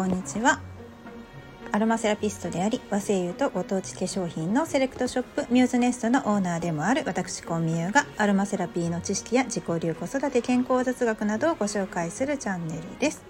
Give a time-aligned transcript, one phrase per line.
[0.00, 0.62] こんにちは。
[1.72, 13.22] アロマセラピストであり和製油とご当地化粧品のセレクトショップミューズネストのオーナーでもある私コンミュがアロマセラピーの知識や自己流子育て健康雑学などをご紹介するチャンネルです。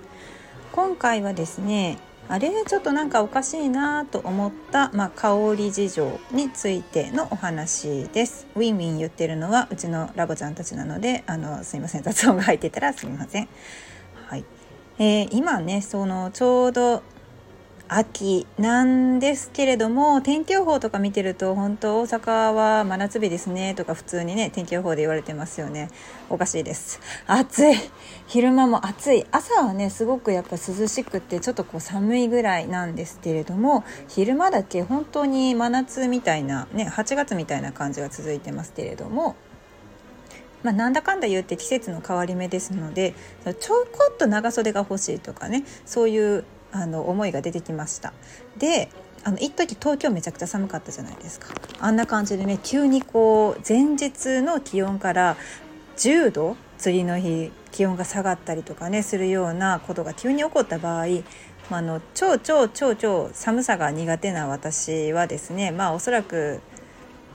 [0.71, 1.99] 今回はですね
[2.29, 8.47] あれちょっとなんかおかしいなと思った、まあ、香り事情についてのお話です。
[8.55, 13.49] ウィンウィン言ってるのはうちのラボちゃんたちなのであのすいません雑音が入ってたらすみません、
[15.03, 17.03] えー、今ねそのちょうど
[17.89, 25.89] 秋なんですけれども天気予報とか見てると本当大阪は真夏日ですねとか普通にね天気予報で言われてますよね。
[26.29, 27.01] おかしいです。
[27.27, 27.75] 暑い。
[28.27, 29.25] 昼間も暑い。
[29.33, 39.35] 朝はねすごくやっぱ涼しくてちょっとこう寒いぐらいなんですけれども昼間だけ本当に真夏みたいなね8月みたいな感じが続いてますけれども
[40.63, 43.15] まあ、なんだかんだ言って季節の変わり目ですので
[43.61, 48.13] ちょこっと長袖が欲しいとかねそういうあの思いが出てきました。
[48.59, 48.89] で
[49.23, 51.49] あの一時東京めちゃくちゃ寒かったじゃないですか。
[51.79, 55.37] あんな感じでね急にこう前日の気温から
[55.97, 61.07] 10度次の日気温が下がったりとかねするようなことが急に起こった場合
[61.71, 66.61] まあの超超超超寒さが苦手な私はですねまあおそらく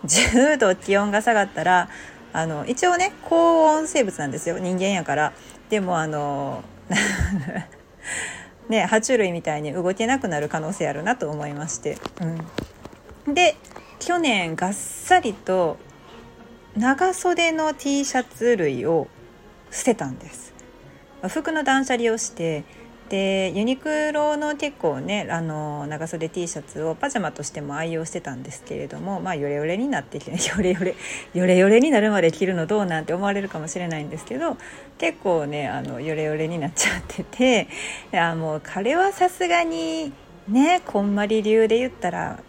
[0.06, 1.90] 10度気温が下がったら
[2.36, 5.34] あの一応ね高温生物なんですよ人間やから。
[5.70, 6.64] でもあの
[8.68, 11.98] ね爬虫類みたいに動けなくなる可能性あるなと思いまして、
[13.26, 13.56] うん、で
[14.00, 15.78] 去年がっさりと
[16.76, 19.08] 長袖の T シャツ類を
[19.72, 20.54] 捨てたんです。
[21.30, 22.66] 服の断捨離をして
[23.10, 30.96] でユニクロの結構ねあの長袖 T シャツをパジャマとしても愛用してたんですけれどもまあヨレヨレになってきて ヨレヨレ
[31.34, 34.58] ヨレヨレになるまで着るのどうなんて思われるかもしれないんですけど
[34.98, 37.68] 結構ねあのヨレヨレになっちゃってて
[38.12, 40.12] いやもう彼はさすがに
[40.48, 42.40] ねこんまり流で言ったら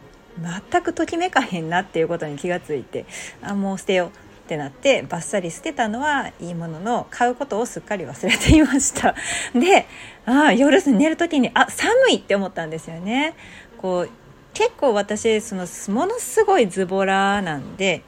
[0.71, 3.05] 全くときめかへんなっていうことに気がついて
[3.43, 4.25] あもう捨てよう。
[4.47, 9.17] ってなってバッサリ捨てたのはいいものの買うことをすっかり忘れていました。
[9.55, 9.87] で
[10.25, 13.34] あ夜寝る時にあ寒いって思ったんですよね。
[13.79, 14.11] こう
[14.55, 18.03] 結構私そのものすごいズボラなんで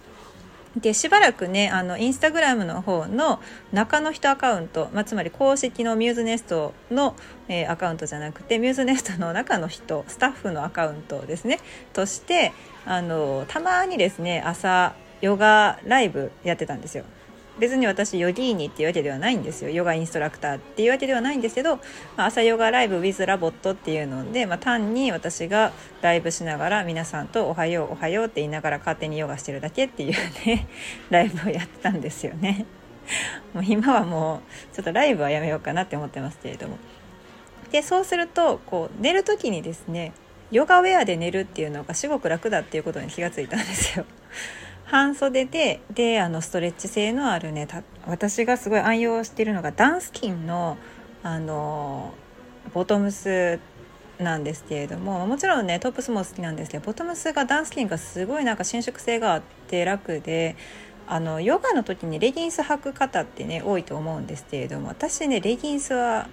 [0.77, 3.41] でしばらくねあのインスタグラムの方の
[3.73, 7.17] 中の人アカウント、まあ、つまり公式のミューズネストの、
[7.49, 11.59] えー、アカウントじゃなくてミューズネストの中の人スタッフのアカウントですね。
[11.93, 12.53] として
[12.87, 17.05] あのたまにですね朝ヨガライブやってたんですよ
[17.59, 21.77] 別に私ヨギーニっていうわけではないんですよヨガインストラクターっていうわけではないんですけど、
[22.17, 30.13] まあ、朝ヨガライブ with ラボットっていうので、まあ、単に私がライブしながら皆さんと「おはようおはよう」って言いながら勝手にヨガしてるだけっていう
[30.47, 30.69] ね
[31.11, 32.67] ライブをやってたんですよね。
[33.55, 34.43] もう今はも
[34.73, 36.79] うちょっとライブはやめようかなって思ってますけれども。
[37.73, 40.13] でそうするとこう寝る時にですね
[40.51, 44.05] ヨガウェアで寝るっていうのがすごく楽だっていうことに気がついたんですよ。
[44.89, 47.69] 半袖でであのストレッチ性のあるね
[48.07, 50.79] 私がすごい愛用してるのがダンスキンの
[51.23, 52.15] あの
[52.73, 53.61] ボトムス
[54.19, 60.57] なんですけれどももちろんねトップスも好きなんですけどボトムスがダンスキンがすごいなんか伸縮性があって楽で
[61.07, 66.29] あのヨガの時にレギンス履く方ってね多いと思うんですけれども私ねレギンスは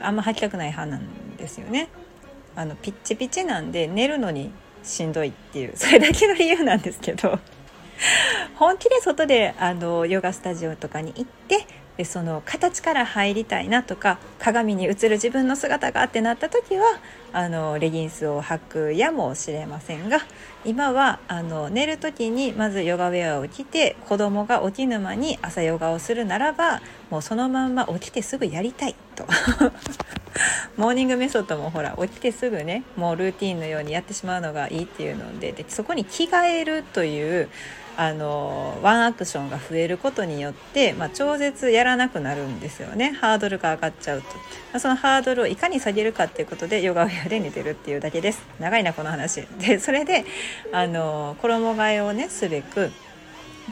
[0.00, 1.88] あんま履きたくない派なんですよね。
[2.56, 4.50] あのピッチピチなんで寝るのに
[4.82, 7.38] しんどいっていうそれだけの理由なんですけど
[8.56, 11.66] 本気で外であのヨガスタジオとかに行って
[11.96, 16.84] でその形から入りたいなとか鏡に映る自分の姿がってなった時は
[17.32, 20.20] あのレギンスを履くやもしれませんが
[20.64, 26.80] 今はあの寝る時にまずヨガウェアを着て子供が起きぬ間に朝ヨガをするならば
[27.10, 29.26] もうそのまんま起きてすぐやりたいと。
[30.76, 37.48] モーニングメソッドもほら起きてすぐねもうルーティンのようにやってしまうのがいいっていうのででそこに着替えるという
[37.96, 43.10] あのワンアクションが増えることによって、まあ、超絶やらなくなるんですよね。
[43.10, 44.32] ハードルが上がっちゃうと、ま
[44.74, 48.42] あ、そのハードルをいかに下げるかっていうことでヨガウェアで寝てるっていうだけです。
[48.58, 49.42] 長いなこの話。
[49.58, 50.24] でそれで
[50.72, 52.90] あの衣替えをねすべく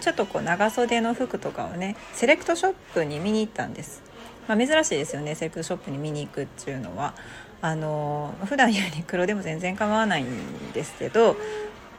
[0.02, 4.02] ちょっとこう長袖の服とかをねセレクトショップに見に行ったんです、
[4.48, 7.14] まあ、珍しいですよねセレクトショップに見に行くっていうのは
[7.60, 11.36] あの普段ユニクロでも全然構わないんですけど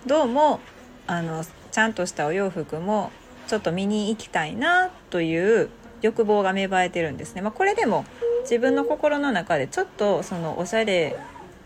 [0.05, 0.59] どうも
[1.05, 3.11] あのちゃんとしたお洋服も
[3.47, 5.69] ちょっと見に行きたいなという
[6.01, 7.41] 欲望が芽生えてるんですね。
[7.41, 8.05] まあ、これでも
[8.43, 11.17] 自分の心の中でちょっとそのおしゃれ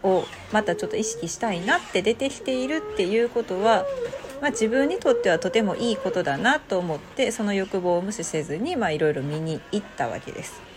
[0.01, 3.85] をまたちょっと意識したいなって出てきているっていうことは、
[4.41, 10.72] まあ、自分にとってはとてもいいことだなと思ってその欲望を無視せずにいろいろ見に行ったわけです。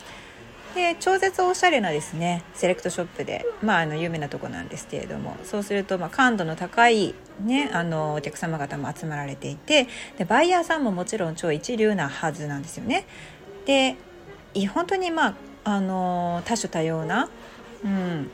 [0.77, 9.89] で超絶おしゃれなですねセレクトショップで、まあ、あの有名なとこなんですけれどもそうすると、まあ、感度の高い、ね、あのお客様方も集まられていて
[10.19, 13.07] でバイヤーさんももちろん超一流なはずなんですよね。
[13.65, 13.97] で
[14.73, 15.35] 本当にまあ
[15.65, 17.29] あの多種多様な、
[17.83, 18.31] うん、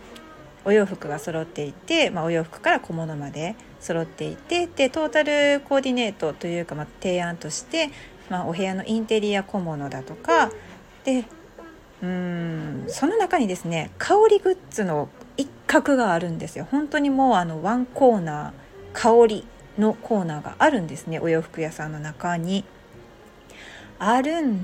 [0.65, 7.91] お洋服が揃っていて、まあ、お洋服から小物まで揃っていてでトータルコーディネートというか、まあ、提案として、
[8.29, 10.51] まあ、お部屋のインテリア小物だとか
[11.05, 11.25] で
[12.03, 12.85] うん。
[12.89, 16.67] その中にですね香りグッズの一角があるんですよ。
[16.71, 19.47] 本当にもうあのワンコーナー香り
[19.79, 22.65] のコーナーがあるんですねお洋服屋さんの中に。
[23.99, 24.61] あるん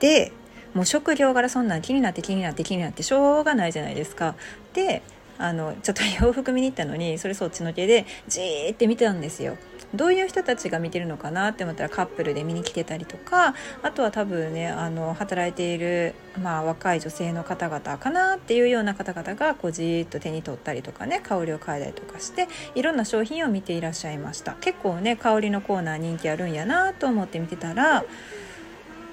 [0.00, 0.32] で
[0.74, 4.34] もう食料柄そんなん気になって気になって気になってしょうがないじゃないですか。
[4.74, 5.02] で
[5.38, 9.56] あのちょっと洋服見に行ったのにそれそっちのけでじーって見てたんですよ。
[9.94, 24.54] どういう人たちが見てるのかなって思ったらカップルで見に来てたりとかあとは多分ねあの働いている、まあ、若い女性の方々かなっていうような方々がこうじーっと手に取ったりとかね香りを嗅いだりとかしていろんな商品を見ていらっしゃいました。
[24.60, 28.04] 結構ね香りのコーナー人気あるんやなと思って見てたら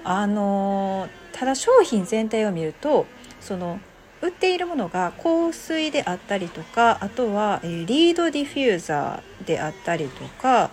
[0.04, 3.06] あのただ商品全体を見ると
[3.42, 3.80] その
[4.22, 10.70] 売っているものが香水であったりとかあとは、えー、リードディフューザーであったりとか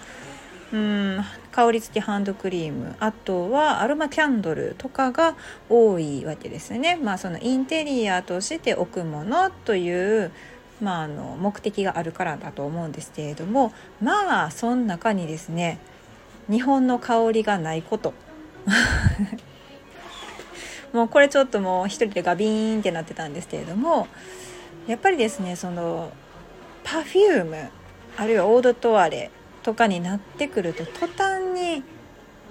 [0.73, 5.37] うん香り付きハンドクリームあとはアロマキャンドルとかが
[5.71, 6.97] 多いわけですね。
[6.97, 10.33] まあ、そのインテリアとして置くものという
[10.81, 13.73] まあ、あの目的があるからだと思うんですけれども
[14.03, 15.79] まあその中にですね
[16.51, 18.13] 日本の香りがないこと
[20.93, 24.09] もうこれちょっともう一人でガビーンってなってたんですけれども
[24.87, 26.13] やっぱりですねその
[26.83, 27.71] パフューム
[28.17, 29.31] あるいはオードトワレ
[29.63, 31.83] とかになってくると途端に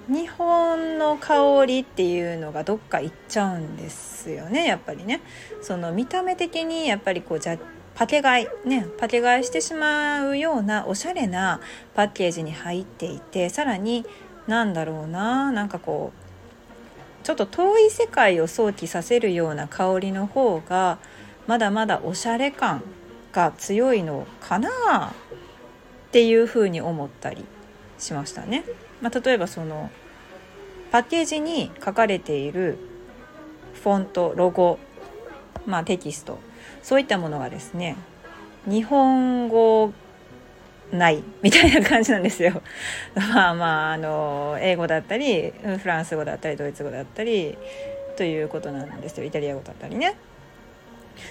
[0.08, 5.22] 日本の香りっていうのがどっか行っちゃうんですよねやっぱりね。
[5.62, 7.58] その見た目的にやっぱりこうじゃ
[7.94, 11.60] パケ買いねパケ買いしてしまうようなおしゃれな
[11.94, 14.04] パッケージに入っていてさらに
[14.46, 20.98] なんだろうななんかこうちょっと遠い世界を想起させるような香りの方が
[21.46, 22.82] まだまだおしゃれ感
[23.32, 25.14] が強いのかな
[26.14, 27.44] っていうふうに思ったり
[27.98, 28.62] しましたね。
[29.02, 29.90] まあ、例えばその
[30.92, 32.78] パッケージに書かれている
[33.82, 34.78] フォントロゴ、
[35.66, 36.38] まあ、テキスト
[36.84, 37.96] そういったものがですね
[38.64, 39.92] 日本語
[40.92, 42.62] ないみたいな感じなんですよ。
[43.18, 47.58] まあまああの英語だったりフランス語だったりドイツ語だったり
[48.16, 50.14] ということなんですよイタリア語だったりね。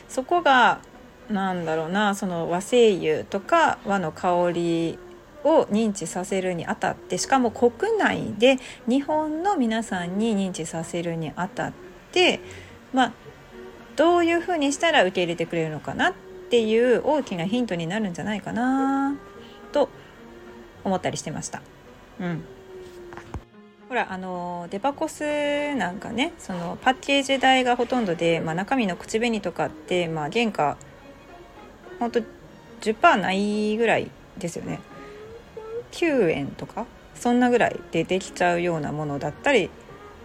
[0.09, 0.81] そこが
[1.29, 4.99] なんだろうなその和精油とか和の香り
[5.43, 11.73] を認知させるにあたってしかも国内で日本の皆さんに認知させるにあたっ
[12.11, 12.39] て
[12.93, 13.13] まあ
[13.95, 16.13] どういうふうにしたら受け入れてくれるのかなっ
[16.49, 19.15] ていう大きなヒントになるんじゃないかな
[19.71, 19.89] と
[20.83, 21.61] 思ったりしてました。
[22.19, 22.43] うん
[23.89, 30.77] ほらあのデパコスなんかねそのパッケージ代がほとんどで、まあ、中身の口紅とかって、まあ、原価
[32.03, 32.21] ほんと
[32.81, 34.79] 10%ないぐらいですよね。
[35.91, 36.85] 9円とか
[37.15, 39.69] そんなぐらいでできちゃうようなものだったり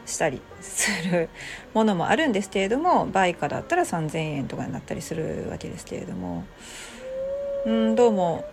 [0.07, 1.29] したりする
[1.75, 6.45] ものもあるんですけれども売価だったら3,000円とかになったりするわけですけれども。
[7.67, 8.45] うんどうも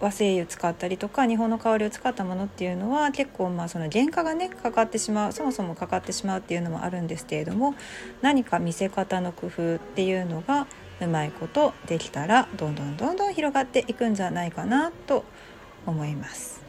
[0.00, 7.74] 和精油使ったりとか日本の香りを使ったものっていうのは結構まあその原価がねかかってしまうそもそもかかってしまうっていうのもあるんですけれども
[8.20, 10.66] 何か見せ方の工夫っていうのが
[11.04, 15.24] うまいことできたらどんどんどんどん広がっていくんじゃないかなと
[15.86, 16.62] 思います。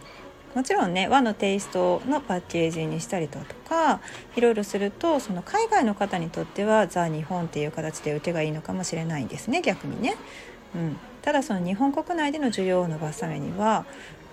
[0.55, 4.01] もちろんね和のテイストのパッケージにしたりだとか
[4.35, 10.15] いろいろするとその海外の方にとってはザ・日本っていう形で受けがいいのかもしれないんですね逆にね。
[10.75, 13.85] うん、ただその日本国内での需要を伸ばすためには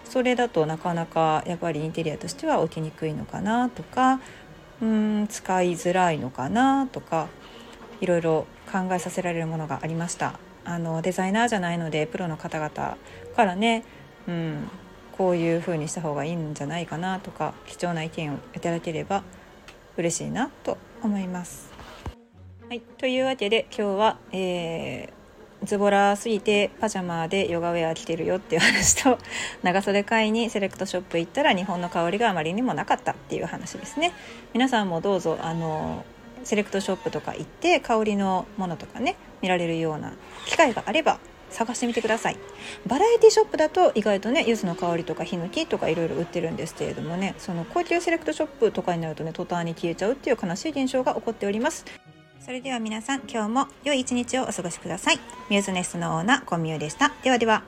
[0.05, 4.21] それだとなかなかやっぱりインテリアとしては起きにくいのかなとか
[4.83, 7.29] うん使いづらいのかなとか
[8.01, 12.97] いろいろ考えさせられるものがありましたあのデザイナーじゃないのでプロの方々
[13.37, 13.85] からね、
[14.29, 14.69] うん、
[15.17, 19.23] こういう風にした方がいいんじゃないかなとか貴重な意見をいただければ
[19.97, 21.71] 嬉しいなと思います。
[22.69, 25.21] はい、というわけで今日は、えー
[25.63, 29.19] ズボラすぎてパジャマでヨガウェア着てるよっていう話と
[29.63, 34.13] 長袖買いにセレクトショップ行ったら日本の香りがあまりにもなかったっていう話ですね
[34.55, 36.05] 皆さんもどうぞあの
[36.45, 40.15] セレクトショップとか行って香りのものとかね見られるような
[40.47, 41.19] 機会があれば
[41.51, 42.37] 探してみてください。
[42.87, 51.85] バラエティショップだと意外とね柚子の香りとかヒノキとかいろいろ売ってるんですけれどもねその高級セレクトショップとかになるとね途端に消えちゃうっていう悲しい現象が起こっております。
[52.45, 55.19] それでは皆さん今日も良い一日をお過ごしください。
[55.51, 57.13] ミューズネストのオーナーコンミューでした。
[57.23, 57.65] ではでは。